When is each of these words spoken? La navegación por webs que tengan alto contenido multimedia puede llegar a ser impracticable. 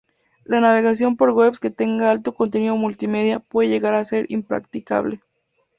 La 0.45 0.59
navegación 0.59 1.15
por 1.15 1.29
webs 1.29 1.59
que 1.59 1.69
tengan 1.69 2.07
alto 2.07 2.33
contenido 2.33 2.75
multimedia 2.75 3.37
puede 3.37 3.69
llegar 3.69 3.93
a 3.93 4.03
ser 4.03 4.25
impracticable. 4.29 5.21